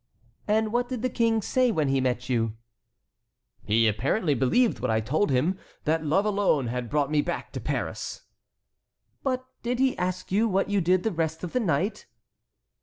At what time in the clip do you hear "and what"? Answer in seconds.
0.47-0.89